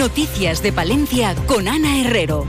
[0.00, 2.46] Noticias de Palencia con Ana Herrero.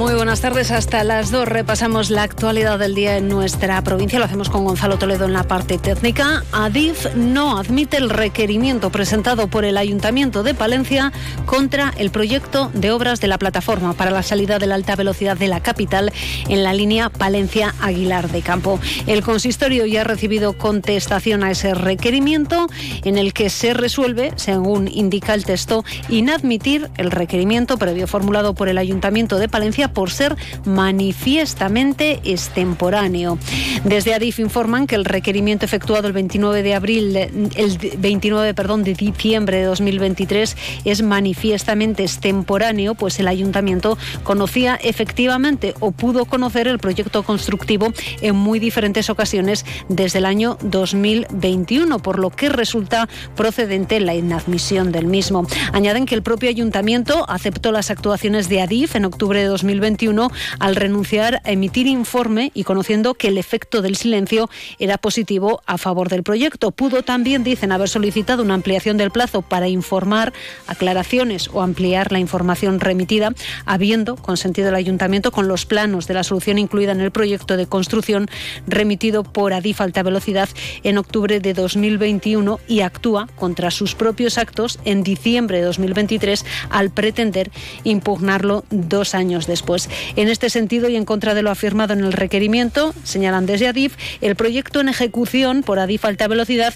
[0.00, 4.18] Muy buenas tardes, hasta las dos repasamos la actualidad del día en nuestra provincia.
[4.18, 6.42] Lo hacemos con Gonzalo Toledo en la parte técnica.
[6.52, 11.12] Adif no admite el requerimiento presentado por el Ayuntamiento de Palencia
[11.44, 15.36] contra el proyecto de obras de la plataforma para la salida de la alta velocidad
[15.36, 16.10] de la capital
[16.48, 18.80] en la línea Palencia-Aguilar de Campo.
[19.06, 22.68] El consistorio ya ha recibido contestación a ese requerimiento
[23.04, 28.70] en el que se resuelve, según indica el texto, inadmitir el requerimiento previo formulado por
[28.70, 33.38] el Ayuntamiento de Palencia por ser manifiestamente extemporáneo.
[33.84, 38.94] Desde Adif informan que el requerimiento efectuado el 29 de abril, el 29 perdón, de
[38.94, 46.78] diciembre de 2023 es manifiestamente extemporáneo, pues el ayuntamiento conocía efectivamente o pudo conocer el
[46.78, 54.00] proyecto constructivo en muy diferentes ocasiones desde el año 2021, por lo que resulta procedente
[54.00, 55.46] la inadmisión del mismo.
[55.72, 60.30] Añaden que el propio ayuntamiento aceptó las actuaciones de Adif en octubre de 2021 2021
[60.58, 65.78] al renunciar a emitir informe y conociendo que el efecto del silencio era positivo a
[65.78, 66.70] favor del proyecto.
[66.70, 70.32] Pudo también, dicen, haber solicitado una ampliación del plazo para informar
[70.66, 73.32] aclaraciones o ampliar la información remitida,
[73.64, 77.66] habiendo consentido el ayuntamiento con los planos de la solución incluida en el proyecto de
[77.66, 78.28] construcción
[78.66, 80.48] remitido por Adif Alta Velocidad
[80.82, 86.90] en octubre de 2021 y actúa contra sus propios actos en diciembre de 2023 al
[86.90, 87.50] pretender
[87.84, 89.69] impugnarlo dos años después.
[89.70, 93.68] Pues en este sentido y en contra de lo afirmado en el requerimiento, señalan desde
[93.68, 96.74] Adif, el proyecto en ejecución por Adif Alta Velocidad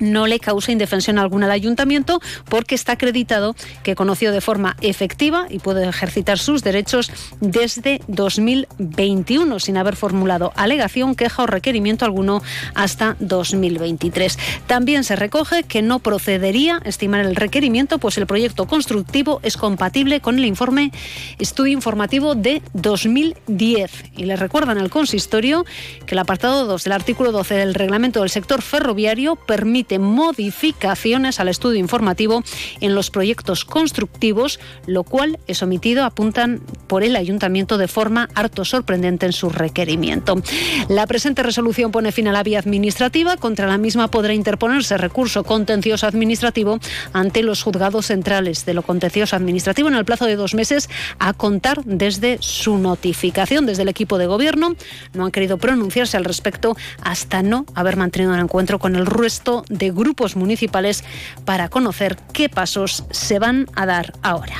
[0.00, 5.46] no le causa indefensión alguna al ayuntamiento porque está acreditado que conoció de forma efectiva
[5.48, 12.42] y puede ejercitar sus derechos desde 2021 sin haber formulado alegación, queja o requerimiento alguno
[12.74, 14.38] hasta 2023.
[14.66, 20.20] También se recoge que no procedería estimar el requerimiento pues el proyecto constructivo es compatible
[20.20, 20.92] con el informe
[21.38, 25.64] estudio informativo de 2010 y le recuerdan al consistorio
[26.06, 31.48] que el apartado 2 del artículo 12 del reglamento del sector ferroviario permite modificaciones al
[31.48, 32.42] estudio informativo
[32.80, 38.64] en los proyectos constructivos, lo cual es omitido, apuntan por el ayuntamiento de forma harto
[38.64, 40.36] sorprendente en su requerimiento.
[40.88, 43.36] La presente resolución pone fin a la vía administrativa.
[43.36, 46.78] Contra la misma podrá interponerse recurso contencioso administrativo
[47.12, 51.32] ante los juzgados centrales de lo contencioso administrativo en el plazo de dos meses a
[51.32, 53.66] contar desde su notificación.
[53.66, 54.74] Desde el equipo de gobierno
[55.14, 59.64] no han querido pronunciarse al respecto hasta no haber mantenido un encuentro con el resto
[59.78, 61.04] de grupos municipales
[61.44, 64.56] para conocer qué pasos se van a dar ahora.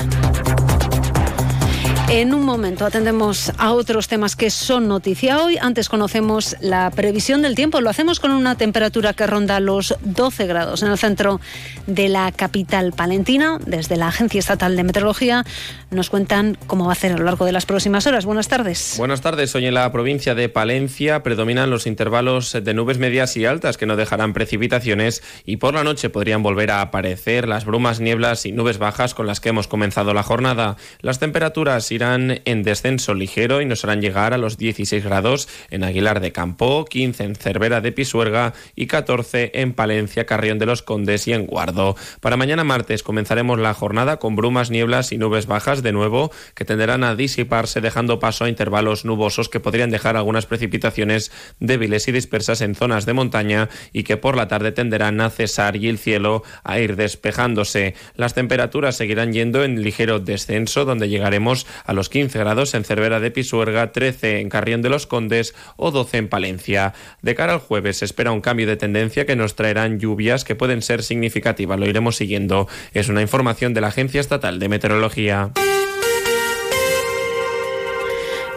[2.08, 5.58] En un momento atendemos a otros temas que son noticia hoy.
[5.60, 7.80] Antes conocemos la previsión del tiempo.
[7.80, 11.40] Lo hacemos con una temperatura que ronda los 12 grados en el centro
[11.88, 13.58] de la capital palentina.
[13.66, 15.44] Desde la Agencia Estatal de Meteorología
[15.90, 18.24] nos cuentan cómo va a ser a lo largo de las próximas horas.
[18.24, 18.94] Buenas tardes.
[18.98, 19.52] Buenas tardes.
[19.56, 23.86] Hoy en la provincia de Palencia predominan los intervalos de nubes medias y altas que
[23.86, 28.52] no dejarán precipitaciones y por la noche podrían volver a aparecer las brumas, nieblas y
[28.52, 30.76] nubes bajas con las que hemos comenzado la jornada.
[31.00, 35.82] Las temperaturas irán en descenso ligero y nos harán llegar a los 16 grados en
[35.82, 40.82] Aguilar de Campo, 15 en Cervera de Pisuerga y 14 en Palencia, Carrión de los
[40.82, 41.96] Condes y en Guardo.
[42.20, 46.64] Para mañana martes comenzaremos la jornada con brumas, nieblas y nubes bajas de nuevo que
[46.64, 52.12] tenderán a disiparse dejando paso a intervalos nubosos que podrían dejar algunas precipitaciones débiles y
[52.12, 55.98] dispersas en zonas de montaña y que por la tarde tenderán a cesar y el
[55.98, 57.94] cielo a ir despejándose.
[58.14, 63.20] Las temperaturas seguirán yendo en ligero descenso donde llegaremos a los 15 grados en Cervera
[63.20, 66.94] de Pisuerga, 13 en Carrión de los Condes o 12 en Palencia.
[67.22, 70.54] De cara al jueves se espera un cambio de tendencia que nos traerán lluvias que
[70.54, 71.78] pueden ser significativas.
[71.78, 72.68] Lo iremos siguiendo.
[72.92, 75.52] Es una información de la Agencia Estatal de Meteorología.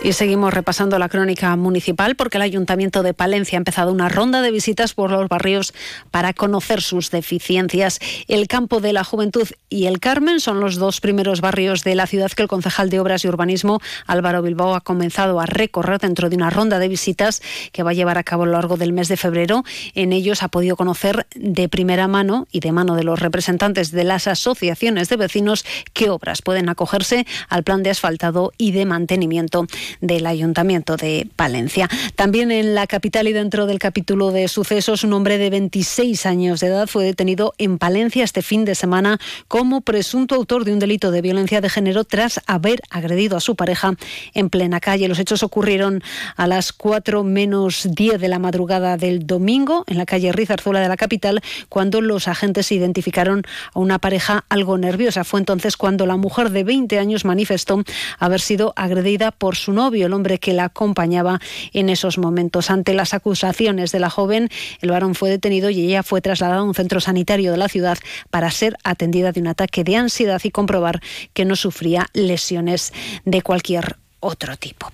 [0.02, 4.42] Y seguimos repasando la crónica municipal porque el Ayuntamiento de Palencia ha empezado una ronda
[4.42, 5.74] de visitas por los barrios
[6.10, 8.00] para conocer sus deficiencias.
[8.30, 12.08] El Campo de la Juventud y el Carmen son los dos primeros barrios de la
[12.08, 16.30] ciudad que el concejal de Obras y Urbanismo, Álvaro Bilbao, ha comenzado a recorrer dentro
[16.30, 17.42] de una ronda de visitas
[17.74, 19.66] que va a llevar a cabo a lo largo del mes de febrero.
[19.96, 24.06] En ellos ha podido conocer de primera mano y de mano de los representantes de
[24.06, 29.68] las asociaciones de vecinos qué obras pueden acogerse al plan de asfaltado y de mantenimiento.
[30.02, 31.90] Del Ayuntamiento de Palencia.
[32.16, 36.60] También en la capital y dentro del capítulo de sucesos, un hombre de 26 años
[36.60, 40.80] de edad fue detenido en Palencia este fin de semana como presunto autor de un
[40.80, 43.94] delito de violencia de género tras haber agredido a su pareja
[44.34, 45.08] en plena calle.
[45.08, 46.04] Los hechos ocurrieron
[46.36, 50.88] a las 4 menos 10 de la madrugada del domingo en la calle Rizarzuela de
[50.88, 53.44] la capital, cuando los agentes identificaron
[53.74, 55.24] a una pareja algo nerviosa.
[55.24, 57.84] Fue entonces cuando la mujer de 20 años manifestó
[58.18, 61.40] haber sido agredida por su novio, el hombre que la acompañaba
[61.74, 62.70] en esos momentos.
[62.70, 64.50] Ante las acusaciones de la joven,
[64.82, 67.98] el varón fue detenido y ella fue trasladada a un centro sanitario de la ciudad
[68.30, 71.02] para ser atendida de un ataque de ansiedad y comprobar
[71.34, 72.94] que no sufría lesiones
[73.24, 74.92] de cualquier otro tipo.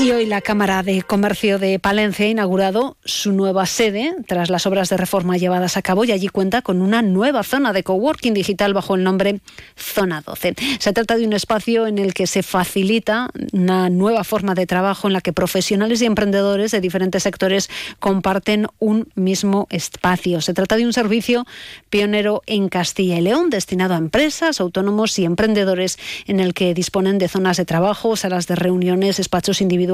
[0.00, 4.64] Y hoy la Cámara de Comercio de Palencia ha inaugurado su nueva sede tras las
[4.64, 8.32] obras de reforma llevadas a cabo y allí cuenta con una nueva zona de coworking
[8.32, 9.40] digital bajo el nombre
[9.76, 10.54] Zona 12.
[10.78, 15.08] Se trata de un espacio en el que se facilita una nueva forma de trabajo
[15.08, 17.68] en la que profesionales y emprendedores de diferentes sectores
[17.98, 20.40] comparten un mismo espacio.
[20.40, 21.44] Se trata de un servicio
[21.90, 25.98] pionero en Castilla y León destinado a empresas, autónomos y emprendedores
[26.28, 29.87] en el que disponen de zonas de trabajo, salas de reuniones, despachos individuales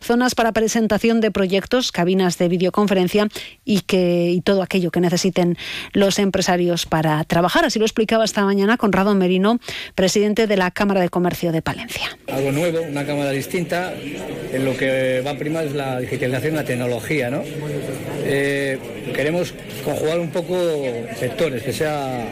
[0.00, 3.28] zonas para presentación de proyectos, cabinas de videoconferencia
[3.64, 5.56] y, que, y todo aquello que necesiten
[5.92, 7.64] los empresarios para trabajar.
[7.64, 9.58] Así lo explicaba esta mañana Conrado Merino,
[9.94, 12.18] presidente de la Cámara de Comercio de Palencia.
[12.28, 13.92] Algo nuevo, una cámara distinta,
[14.52, 17.30] en lo que va a es la digitalización la tecnología.
[17.30, 17.42] ¿no?
[18.24, 18.78] Eh,
[19.14, 20.56] queremos conjugar un poco
[21.18, 22.24] sectores, que sea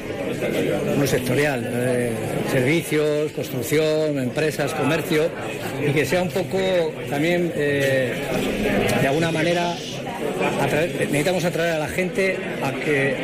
[0.97, 2.13] muy sectorial, eh,
[2.51, 5.31] servicios, construcción, empresas, comercio,
[5.87, 8.15] y que sea un poco también, eh,
[9.01, 9.75] de alguna manera,
[10.99, 13.17] necesitamos atraer a la gente a que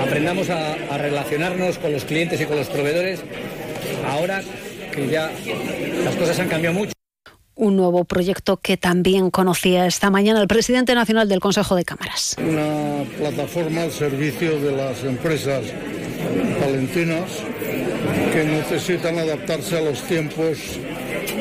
[0.00, 3.20] aprendamos a, a relacionarnos con los clientes y con los proveedores
[4.06, 4.42] ahora
[4.92, 5.30] que ya
[6.04, 6.94] las cosas han cambiado mucho
[7.56, 12.36] un nuevo proyecto que también conocía esta mañana el presidente nacional del Consejo de Cámaras.
[12.38, 15.62] Una plataforma al servicio de las empresas
[16.60, 17.30] palentinas
[18.32, 20.58] que necesitan adaptarse a los tiempos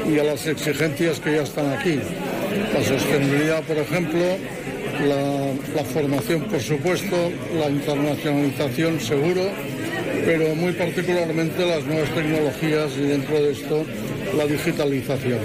[0.07, 1.99] y a las exigencias que ya están aquí.
[2.73, 4.21] La sostenibilidad, por ejemplo,
[5.01, 9.49] la, formación, por supuesto, la internacionalización, seguro,
[10.25, 13.85] pero muy particularmente las nuevas tecnologías y dentro de esto
[14.37, 15.39] la digitalización.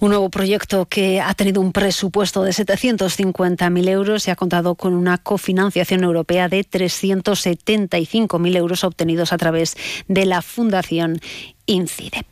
[0.00, 4.94] Un nuevo proyecto que ha tenido un presupuesto de 750.000 euros y ha contado con
[4.94, 9.76] una cofinanciación europea de 375.000 euros obtenidos a través
[10.08, 11.20] de la Fundación
[11.66, 12.24] incide.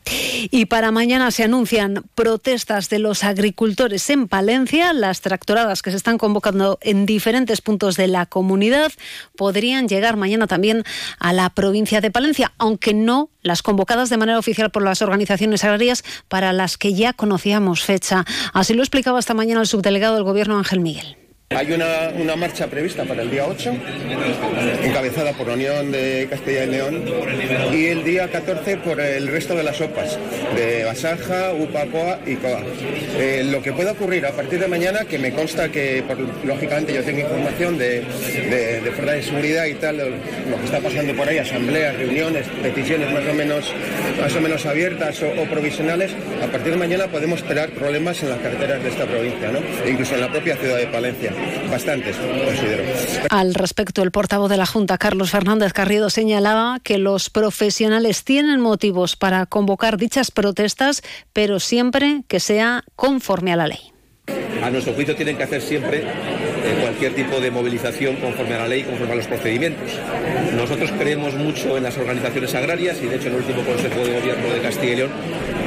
[0.51, 4.93] Y para mañana se anuncian protestas de los agricultores en Palencia.
[4.93, 8.91] Las tractoradas que se están convocando en diferentes puntos de la comunidad
[9.35, 10.83] podrían llegar mañana también
[11.19, 15.63] a la provincia de Palencia, aunque no las convocadas de manera oficial por las organizaciones
[15.63, 18.25] agrarias para las que ya conocíamos fecha.
[18.53, 21.28] Así lo explicaba esta mañana el subdelegado del Gobierno Ángel Miguel.
[21.55, 23.73] Hay una, marcha prevista para el día 8,
[24.83, 27.03] encabezada por la Unión de Castilla y León,
[27.73, 30.19] y el día 14 por el resto de las sopas,
[30.55, 32.61] de Basaja, Upacoa y Coa.
[33.17, 36.03] Eh, lo que pueda ocurrir a partir de mañana, que me consta que,
[36.45, 38.01] lógicamente, yo tengo información de,
[38.47, 42.45] de, de fuerza de seguridad y tal, lo que está pasando por ahí, asambleas, reuniones,
[42.61, 43.73] peticiones más o menos,
[44.21, 46.11] más o menos abiertas o, provisionales,
[46.43, 49.51] a partir de mañana podemos esperar problemas en las carreteras de esta provincia.
[49.83, 51.38] E incluso en la propia ciudad de Palencia
[51.69, 52.83] bastantes, considero.
[53.29, 58.59] Al respecto, el portavoz de la Junta, Carlos Fernández Carriedo, señalaba que los profesionales tienen
[58.59, 61.01] motivos para convocar dichas protestas,
[61.33, 63.91] pero siempre que sea conforme a la ley.
[64.63, 68.67] A nuestro juicio tienen que hacer siempre eh, cualquier tipo de movilización conforme a la
[68.67, 69.89] ley, conforme a los procedimientos.
[70.53, 74.19] Nosotros creemos mucho en las organizaciones agrarias y de hecho en el último Consejo de
[74.19, 75.11] Gobierno de Castilla y León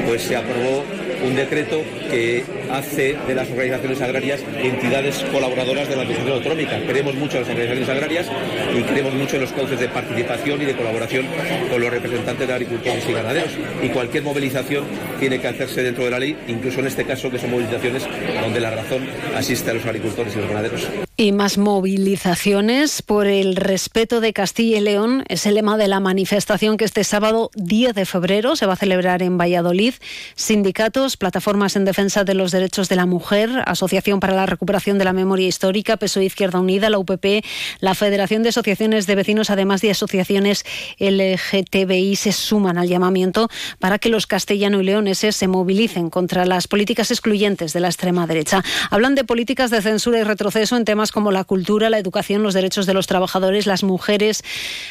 [0.06, 0.84] pues se aprobó
[1.24, 6.80] un decreto que hace de las organizaciones agrarias entidades colaboradoras de la Administración Autonómica.
[6.86, 8.30] Creemos mucho en las organizaciones agrarias
[8.76, 11.26] y creemos mucho en los cauces de participación y de colaboración
[11.70, 13.52] con los representantes de agricultores y ganaderos.
[13.82, 14.84] Y cualquier movilización
[15.20, 18.04] tiene que hacerse dentro de la ley, incluso en este caso que son movilizaciones
[18.40, 20.88] donde la razón asiste a los agricultores y los ganaderos.
[21.14, 26.00] Y más movilizaciones por el respeto de Castilla y León es el lema de la
[26.00, 29.92] manifestación que este sábado 10 de febrero se va a celebrar en Valladolid.
[30.36, 35.04] Sindicatos, plataformas en defensa de los derechos de la Mujer, Asociación para la Recuperación de
[35.04, 37.44] la Memoria Histórica, PSOE Izquierda Unida, la UPP,
[37.80, 40.64] la Federación de Asociaciones de Vecinos, además de asociaciones
[40.98, 46.68] LGTBI, se suman al llamamiento para que los castellano y leoneses se movilicen contra las
[46.68, 48.64] políticas excluyentes de la extrema derecha.
[48.90, 52.54] Hablan de políticas de censura y retroceso en temas como la cultura, la educación, los
[52.54, 54.42] derechos de los trabajadores, las mujeres,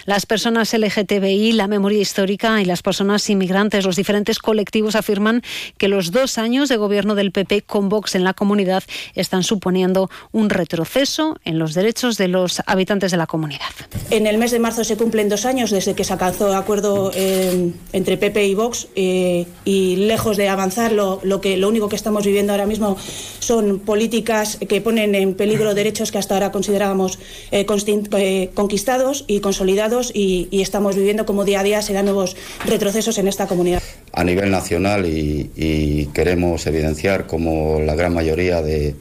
[0.06, 3.86] las personas LGTBI, la memoria histórica y las personas inmigrantes.
[3.86, 5.42] Los diferentes colectivos afirman
[5.78, 8.84] que los dos años de gobierno del PP con Vox en la comunidad
[9.16, 13.72] están suponiendo un retroceso en los derechos de los habitantes de la comunidad.
[14.10, 17.72] En el mes de marzo se cumplen dos años desde que se alcanzó acuerdo eh,
[17.94, 22.26] entre PP y Vox eh, y lejos de avanzar lo, que, lo único que estamos
[22.26, 22.98] viviendo ahora mismo
[23.40, 27.20] son políticas que ponen en peligro derechos que hasta ahora considerábamos
[27.52, 32.38] eh, eh, conquistados y consolidados y, estamos viviendo como día a día se dan nuevos
[32.66, 33.82] retrocesos en esta comunidad.
[34.14, 38.96] A nivel nacional y, queremos evidenciar como la gran mayoría de,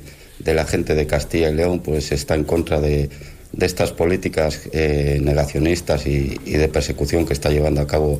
[0.45, 3.09] la gente de Castilla y León pues está en contra de,
[3.61, 8.19] estas políticas eh, negacionistas y de persecución que está llevando a cabo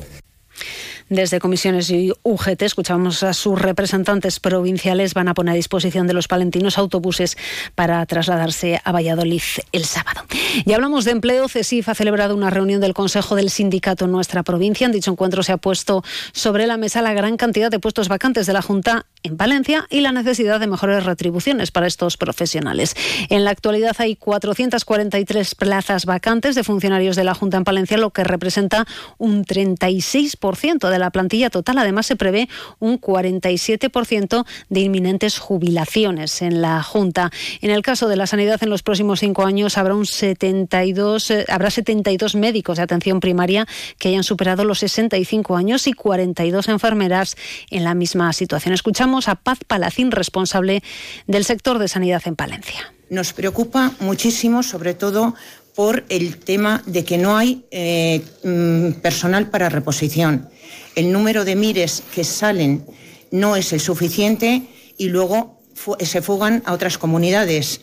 [1.11, 6.13] desde comisiones y UGT escuchamos a sus representantes provinciales van a poner a disposición de
[6.13, 7.37] los palentinos autobuses
[7.75, 9.41] para trasladarse a Valladolid
[9.73, 10.21] el sábado.
[10.65, 11.49] Y hablamos de empleo.
[11.49, 14.85] CESIF ha celebrado una reunión del Consejo del Sindicato en nuestra provincia.
[14.85, 16.01] En dicho encuentro se ha puesto
[16.31, 20.01] sobre la mesa la gran cantidad de puestos vacantes de la Junta en Valencia y
[20.01, 22.95] la necesidad de mejores retribuciones para estos profesionales.
[23.29, 28.09] En la actualidad hay 443 plazas vacantes de funcionarios de la Junta en Palencia, lo
[28.11, 28.85] que representa
[29.17, 31.77] un 36% de la plantilla total.
[31.77, 32.49] Además, se prevé
[32.79, 37.31] un 47% de inminentes jubilaciones en la Junta.
[37.61, 41.45] En el caso de la sanidad, en los próximos cinco años habrá un 72, eh,
[41.49, 43.67] habrá 72 médicos de atención primaria
[43.99, 47.35] que hayan superado los 65 años y 42 enfermeras
[47.69, 48.73] en la misma situación.
[48.73, 50.83] Escuchamos a Paz Palacín, responsable
[51.27, 52.93] del sector de sanidad en Palencia.
[53.09, 55.35] Nos preocupa muchísimo, sobre todo
[55.75, 60.49] por el tema de que no hay eh, mm, personal para reposición
[60.95, 62.85] el número de mires que salen
[63.31, 64.63] no es el suficiente
[64.97, 65.59] y luego
[65.99, 67.81] se fugan a otras comunidades,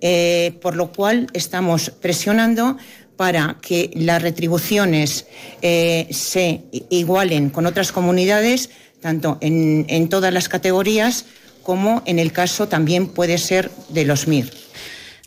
[0.00, 2.76] eh, por lo cual estamos presionando
[3.16, 5.26] para que las retribuciones
[5.62, 11.26] eh, se igualen con otras comunidades, tanto en, todas las categorías
[11.62, 14.50] como en el caso también puede ser de los MIR.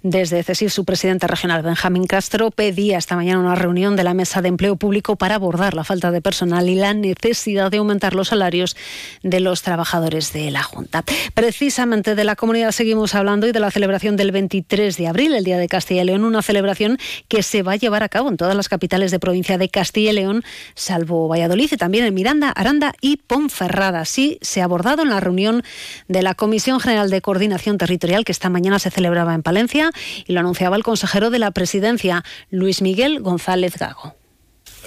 [0.03, 4.41] Desde CESIR, su presidente regional, Benjamín Castro, pedía esta mañana una reunión de la Mesa
[4.41, 8.29] de Empleo Público para abordar la falta de personal y la necesidad de aumentar los
[8.29, 8.75] salarios
[9.21, 11.03] de los trabajadores de la Junta.
[11.35, 15.43] Precisamente de la comunidad seguimos hablando y de la celebración del 23 de abril, el
[15.43, 18.37] Día de Castilla y León, una celebración que se va a llevar a cabo en
[18.37, 20.43] todas las capitales de provincia de Castilla y León,
[20.73, 23.99] salvo Valladolid y también en Miranda, Aranda y Ponferrada.
[23.99, 25.61] Así se ha abordado en la reunión
[26.07, 29.90] de la Comisión General de Coordinación Territorial que esta mañana se celebraba en Palencia
[30.25, 34.15] y lo anunciaba el consejero de la presidencia, Luis Miguel González Gago.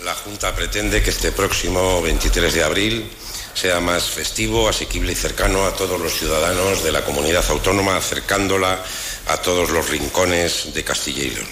[0.04, 3.06] La Junta pretende que este próximo 23 de abril
[3.54, 8.82] sea más festivo, asequible y cercano a todos los ciudadanos de la comunidad autónoma, acercándola
[9.28, 11.46] a todos los rincones de Castilla y León.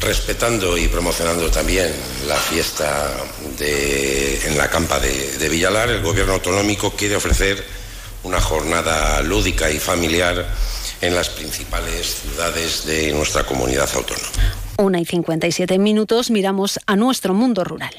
[0.00, 1.92] Respetando y promocionando también
[2.26, 3.12] la fiesta
[3.58, 7.64] en la campa de Villalar, el Gobierno autonómico quiere ofrecer
[8.24, 10.46] una jornada lúdica y familiar
[11.00, 14.28] en las principales ciudades de nuestra comunidad autónoma.
[14.78, 17.94] Una y 57 minutos miramos a nuestro mundo rural.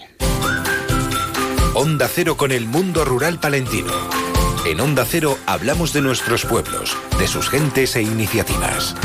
[1.73, 3.91] Onda Cero con el mundo rural palentino.
[4.65, 8.95] En Onda Cero hablamos de nuestros pueblos, de sus gentes e iniciativas.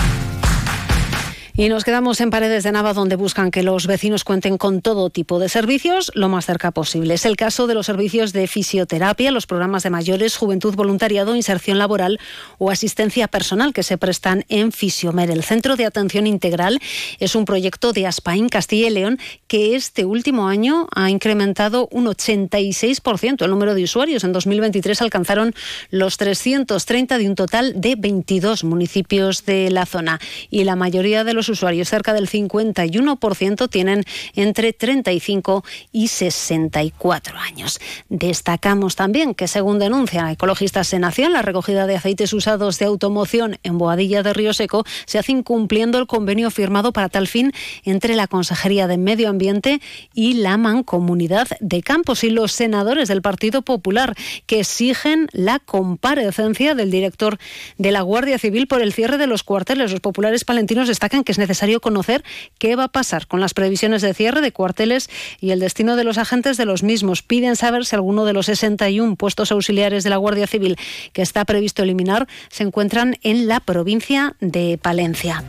[1.60, 5.10] Y nos quedamos en Paredes de Nava, donde buscan que los vecinos cuenten con todo
[5.10, 7.12] tipo de servicios lo más cerca posible.
[7.12, 11.76] Es el caso de los servicios de fisioterapia, los programas de mayores, juventud, voluntariado, inserción
[11.76, 12.18] laboral
[12.56, 15.30] o asistencia personal que se prestan en Fisiomer.
[15.30, 16.80] El Centro de Atención Integral
[17.18, 22.06] es un proyecto de Aspain, Castilla y León, que este último año ha incrementado un
[22.06, 24.24] 86% el número de usuarios.
[24.24, 25.54] En 2023 alcanzaron
[25.90, 30.20] los 330 de un total de 22 municipios de la zona.
[30.48, 34.04] Y la mayoría de los usuarios, cerca del 51%, tienen
[34.34, 37.80] entre 35 y 64 años.
[38.08, 43.78] Destacamos también que, según denuncia Ecologistas Senación, la recogida de aceites usados de automoción en
[43.78, 47.52] Boadilla de Río Seco se hace incumpliendo el convenio firmado para tal fin
[47.84, 49.80] entre la Consejería de Medio Ambiente
[50.14, 54.14] y la Mancomunidad de Campos y los senadores del Partido Popular
[54.46, 57.38] que exigen la comparecencia del director
[57.78, 59.90] de la Guardia Civil por el cierre de los cuarteles.
[59.90, 62.22] Los populares palentinos destacan que es necesario conocer
[62.58, 66.04] qué va a pasar con las previsiones de cierre de cuarteles y el destino de
[66.04, 67.22] los agentes de los mismos.
[67.22, 70.76] Piden saber si alguno de los 61 puestos auxiliares de la Guardia Civil
[71.12, 75.42] que está previsto eliminar se encuentran en la provincia de Palencia.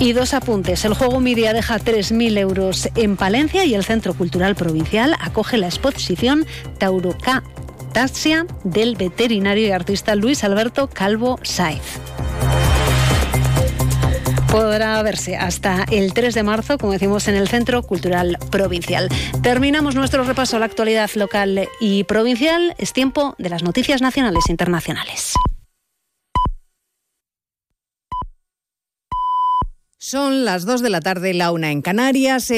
[0.00, 0.84] Y dos apuntes.
[0.84, 5.66] El juego Miria deja 3.000 euros en Palencia y el Centro Cultural Provincial acoge la
[5.66, 6.46] exposición
[6.78, 7.42] Tauroca
[7.92, 11.98] Taxia del veterinario y artista Luis Alberto Calvo Saiz
[14.50, 19.08] podrá verse hasta el 3 de marzo, como decimos, en el Centro Cultural Provincial.
[19.42, 22.74] Terminamos nuestro repaso a la actualidad local y provincial.
[22.78, 25.34] Es tiempo de las noticias nacionales e internacionales.
[30.00, 32.50] Son las 2 de la tarde, la una en Canarias.